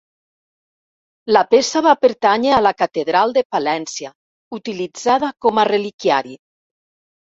La 1.37 1.43
peça 1.51 1.83
va 1.89 1.93
pertànyer 2.07 2.55
a 2.57 2.63
la 2.69 2.73
Catedral 2.81 3.37
de 3.37 3.47
Palència 3.53 4.15
utilitzada 4.63 5.35
com 5.49 5.65
a 5.67 5.71
reliquiari. 5.75 6.39